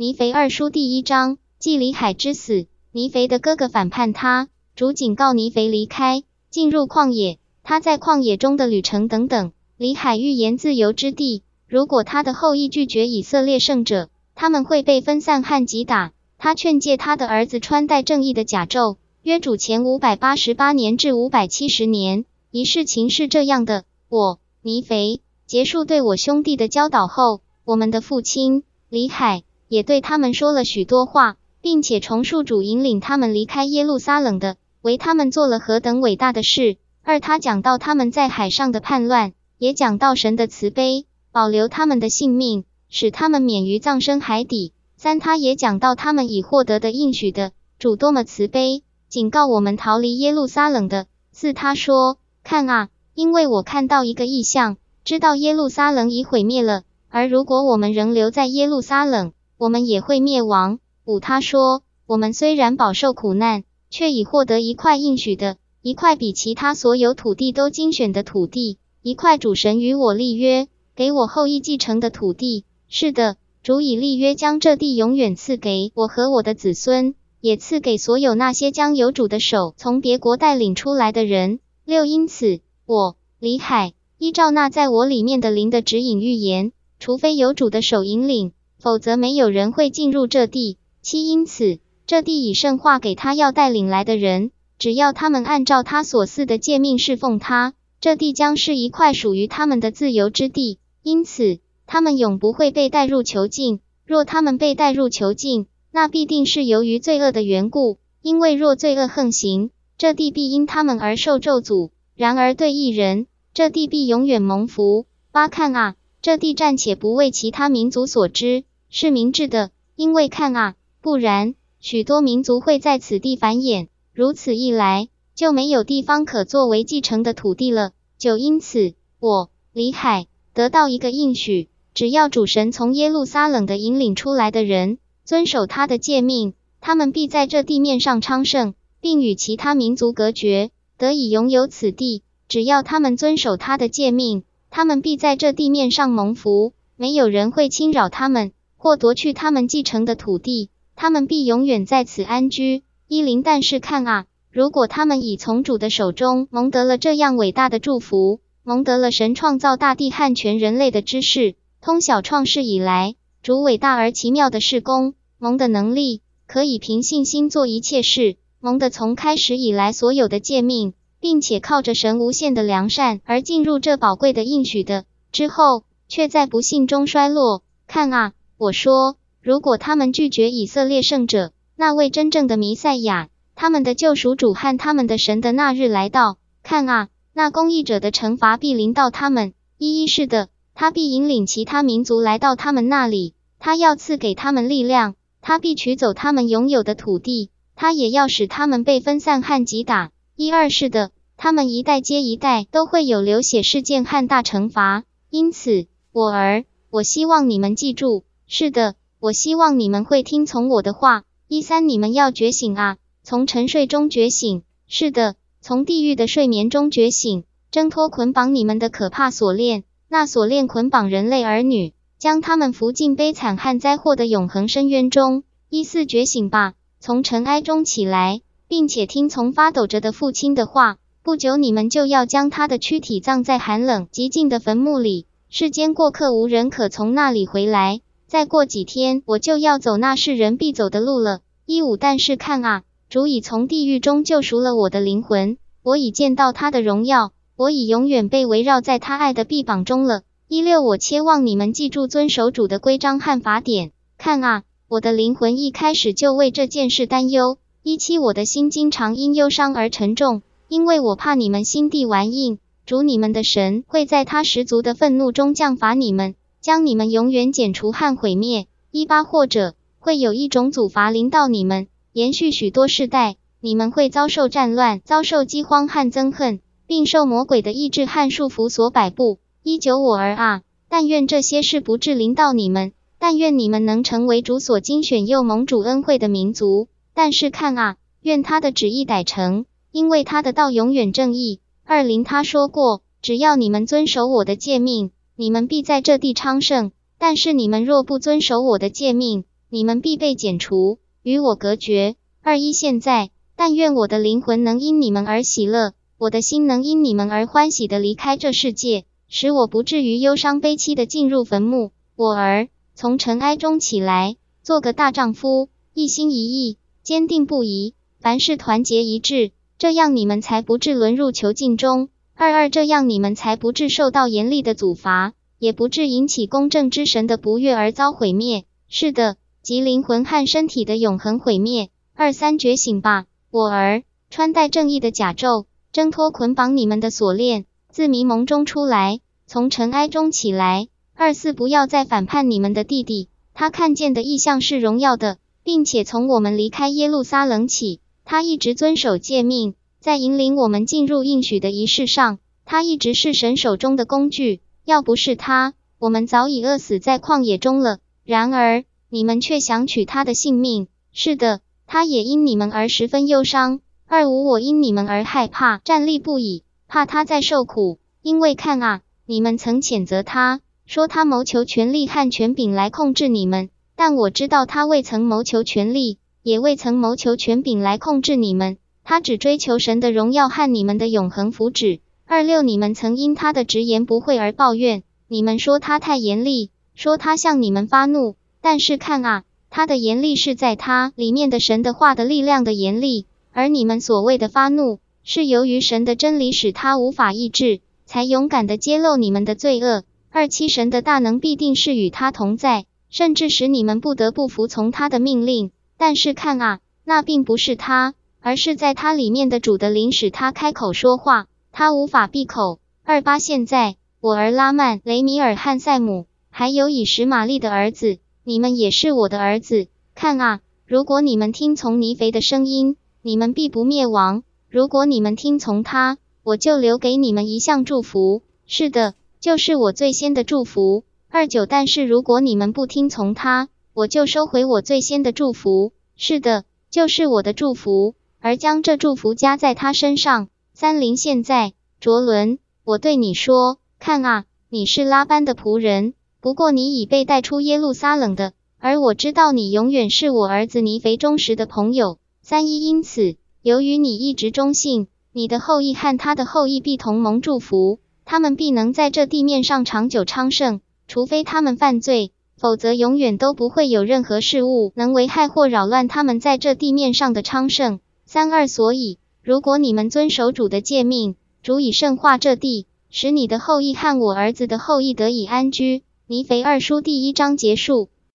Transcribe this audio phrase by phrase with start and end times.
[0.00, 11.42] 尼腓二书第一章，继李海之死，尼腓的哥哥反叛他，主警告尼腓离开，进入旷野，他在旷野中的旅程等等，李海预言自由之地。
[11.68, 16.12] 如果他的后裔拒绝以色列圣者，他们会被分散和击打。
[16.38, 18.96] 他劝诫他的儿子穿戴正义的甲胄。
[19.22, 36.76] 约主前五百八十八年至五百七十年，一事情是这样的：我尼腓结束对我兄弟的教导后，我们的父亲李海也对他们说了许多话，并且重述主引领他们离开耶路撒冷的，为他们做了何等伟大的事。
[37.04, 44.72] 二他讲到他们在海上的叛乱，也讲到神的慈悲，保留他们的性命，使他们免于葬身海底。
[44.96, 48.82] 三他也讲到他们已获得的应许的主多么慈悲。
[49.08, 51.06] 警告我们逃离耶路撒冷的。
[51.30, 56.82] 四他说：“看啊，因为我看到一个异象，知道耶路撒冷已毁灭了。
[57.08, 72.64] 而如果我们仍留在耶路撒冷，我们也会灭亡。”五他说：“我们虽然饱受苦难，却已获得一块应许的，一块比其他所有土地都精选的土地，一块主神与我立约，给我后裔继承的土地。
[72.88, 81.58] 是的，主以立约将这地永远赐给我和我的子孙。”也赐给所有那些将有主的手从别国带领出来的人。
[81.86, 90.78] 六，因此我李海依照那在我里面的灵的指引预言，除非有主的手引领，否则没有人会进入这地。
[91.02, 100.78] 七，因此这地已圣化给他要带领来的人，只要他们按照他所赐的诫命侍奉他，这地将是一块属于他们的自由之地。
[101.02, 103.80] 因此他们永不会被带入囚禁。
[104.04, 115.06] 若他们被带入囚禁，那必定是由于罪恶的缘故，因为若罪恶横行，这地必因他们而受咒诅；然而对异人，这地必永远蒙福。
[115.32, 127.92] 八看啊，这地暂且不为其他民族所知，是明智的，因为看啊，不然许多民族会在此地繁衍，如此一来，就没有地方可作为继承的土地了。
[128.18, 134.98] 就因此，我李海得到一个应许，只要主神从耶路撒冷的引领出来的人。
[135.24, 142.24] 遵守他的诫命，他们必在这地面上昌盛，并与其他民族隔绝，得以拥有此地。
[142.48, 148.50] 只要他们遵守他的诫命，他们必在这地面上蒙福，没有人会侵扰他们
[148.82, 152.82] 或夺去他们继承的土地，他们必永远在此安居。
[153.08, 165.12] 伊林，但是看啊，如果他们已从主的手中蒙得了这样伟大的祝福，蒙得了神创造大地和全人类的知识，通晓创世以来主伟大而奇妙的事工。
[165.36, 177.62] 蒙的能力可以凭信心做一切事，蒙的从开始以来所有的诫命，并且靠着神无限的良善而进入这宝贵的应许的之后，却在不幸中衰落。
[177.86, 189.54] 看啊，我说，如果他们拒绝以色列圣者，那位真正的弥赛亚，他们的救赎主和他们的神的那日来到，看啊，那公义者的惩罚必临到他们。
[189.78, 195.14] 一一是的，他必引领其他民族来到他们那里，他要赐给他们力量。
[195.40, 200.10] 他必取走他们拥有的土地，他也要使他们被分散和击打。
[200.36, 205.04] 一二是的，他们一代接一代都会有流血事件和大惩罚。
[205.30, 211.22] 因此，我儿，我希望你们记住，是的，我希望你们会听从我的话。
[211.46, 214.64] 一三，你们要觉醒啊，从沉睡中觉醒。
[214.88, 221.94] 是的，从地狱的睡眠中觉醒，挣脱捆绑你们的可怕锁链，那锁链捆绑人类儿女。
[222.18, 225.44] 将他们扶进悲惨和灾祸的永恒深渊中。
[225.68, 230.98] 一四觉醒吧，从尘埃中起来，并且听从发抖着的父亲的话。
[231.22, 235.26] 不久，你们就要将他的躯体葬在寒冷极静的坟墓里。
[235.48, 238.00] 世间过客无人可从那里回来。
[238.30, 241.40] 再过几天，我就要走那世人必走的路了。
[241.66, 250.22] 一五，但是看啊，主已从地狱中救赎了我的灵魂，我已见到他的荣耀，我已永远被围绕在他爱的臂膀中了。
[250.46, 253.90] 一六，我切望你们记住遵守主的规章和法典。
[254.16, 257.58] 看啊，我的灵魂一开始就为这件事担忧。
[257.82, 262.60] 一七，我的心经常因忧伤而沉重，因为我怕你们心地顽硬。
[262.86, 268.66] 主你们的神会在他十足的愤怒中降罚你们，将你们永远剪除和毁灭。
[268.90, 279.38] 一八，或者会有一种祖罚临到你们，延续许多世代，你们会遭受战乱，遭受饥荒和憎恨，并受魔鬼的意志和束缚所摆布。
[279.62, 286.88] 一九我儿啊，但愿这些事不至临到你们，但愿你们能成为主所精选又蒙主恩惠的民族。
[287.14, 291.60] 但是看啊，愿他的旨意逮成，因为他的道永远正义。
[291.84, 295.10] 二零他说过，只要你们遵守我的诫命，
[295.40, 296.92] 你们必在这地昌盛。
[297.16, 302.16] 但是你们若不遵守我的诫命，你们必被剪除，与我隔绝。
[302.42, 311.92] 二一现在，但愿我的灵魂能因你们而喜乐，我的心能因你们而欢喜的离开这世界，使我不至于忧伤悲戚的进入坟墓。
[312.16, 322.10] 我儿，从尘埃中起来，做个大丈夫，一心一意，坚定不移，凡事团结一致，这样你们才不致沦入囚禁中。
[322.42, 328.64] 二二，这样你们才不致受到严厉的处罚，也不致引起公正之神的不悦而遭毁灭。
[328.88, 331.90] 是的，即灵魂和身体的永恒毁灭。
[332.14, 340.88] 二三，觉醒吧，我儿，穿戴正义的甲胄，挣脱捆绑你们的锁链，自迷蒙中出来，从尘埃中起来。
[341.14, 349.74] 二四，不要再反叛你们的弟弟，他看见的异象是荣耀的，并且从我们离开耶路撒冷起，他一直遵守诫命。
[350.00, 354.62] 在引领我们进入应许的仪式上，他一直是神手中的工具。
[354.86, 357.98] 要不是他，我们早已饿死在旷野中了。
[358.24, 360.88] 然而，你们却想取他的性命。
[361.12, 363.80] 是的，他也因你们而十分忧伤。
[364.06, 367.98] 二五，我因你们而害怕，站立不已，怕他在受苦。
[368.22, 373.68] 因为看啊，你们曾谴责他，说他谋求权力和权柄来控制你们。
[373.96, 378.78] 但我知道他未曾谋求权力，也未曾谋求权柄来控制你们。
[379.10, 381.98] 他只追求神的荣耀和你们的永恒福祉。
[382.26, 388.36] 二六，你们曾因他的直言不讳而抱怨，你们说他太严厉，说他向你们发怒。
[388.60, 400.04] 但是看啊，他的严厉是在他里面的神的话的力量的严厉，而你们所谓的发怒，是由于神的真理使他无法抑制，才勇敢的揭露你们的罪恶。
[400.30, 405.72] 二七，神的大能必定是与他同在，甚至使你们不得不服从他的命令。
[405.98, 408.14] 但是看啊，那并不是他。
[408.40, 412.80] 而是在他里面的主的灵使他开口说话，他无法闭口。
[413.04, 419.88] 二八现在，我儿拉曼、雷米尔、汉塞姆，还有以实玛利的儿子，你们也是我的儿子。
[420.14, 428.42] 看啊，如果你们听从尼肥的声音，你们必不灭亡；如果你们听从他，我就留给你们一项祝福。
[428.66, 431.04] 是的，就是我最先的祝福。
[431.28, 435.92] 二九，但是如果你们不听从他，我就收回我最先的祝福。
[436.16, 438.14] 是的，就是我的祝福。
[438.40, 440.48] 而将这祝福加在他身上。
[440.72, 452.18] 三零现在，卓伦，我对你说，看啊，你是拉班的仆人，不过你已被带出耶路撒冷的，而我知道你永远是我儿子尼肥忠实的朋友。
[452.42, 468.00] 三一因此，由于你一直忠信，你的后裔和他的后裔必同盟祝福，他们必能在这地面上长久昌盛，除非他们犯罪，否则永远都不会有任何事物能危害或扰乱他们在这地面上的昌盛。
[468.32, 471.34] 三二，所以如果你们遵守主的诫命，
[471.64, 476.04] 主以圣化这地，使你的后裔和我儿子的后裔得以安居。
[476.28, 478.08] 尼腓二书第一章结束。